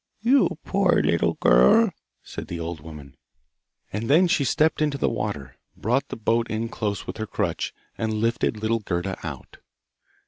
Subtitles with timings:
[0.23, 1.91] 'You poor little girl!'
[2.23, 3.15] said the old woman.
[3.93, 7.71] And then she stepped into the water, brought the boat in close with her crutch,
[7.99, 9.57] and lifted little Gerda out.